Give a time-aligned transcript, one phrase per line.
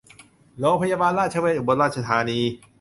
[0.59, 2.39] โรงพยาบาลราชเวชอุบลราชธานี